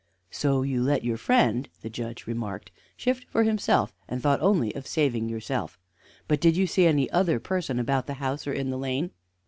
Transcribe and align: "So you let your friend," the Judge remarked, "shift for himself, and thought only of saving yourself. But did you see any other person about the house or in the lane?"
"So 0.31 0.63
you 0.63 0.81
let 0.81 1.03
your 1.03 1.17
friend," 1.17 1.69
the 1.81 1.89
Judge 1.91 2.25
remarked, 2.25 2.71
"shift 2.97 3.23
for 3.29 3.43
himself, 3.43 3.93
and 4.07 4.19
thought 4.19 4.41
only 4.41 4.73
of 4.73 4.87
saving 4.87 5.29
yourself. 5.29 5.77
But 6.27 6.41
did 6.41 6.57
you 6.57 6.65
see 6.65 6.87
any 6.87 7.07
other 7.11 7.39
person 7.39 7.77
about 7.79 8.07
the 8.07 8.15
house 8.15 8.47
or 8.47 8.51
in 8.53 8.71
the 8.71 8.77
lane?" 8.79 9.11